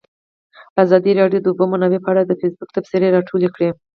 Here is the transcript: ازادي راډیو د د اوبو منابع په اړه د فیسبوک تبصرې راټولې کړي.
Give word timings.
ازادي 0.83 1.11
راډیو 1.19 1.39
د 1.41 1.43
د 1.43 1.47
اوبو 1.51 1.65
منابع 1.71 1.99
په 2.03 2.09
اړه 2.13 2.21
د 2.25 2.31
فیسبوک 2.41 2.69
تبصرې 2.75 3.13
راټولې 3.15 3.49
کړي. 3.55 3.69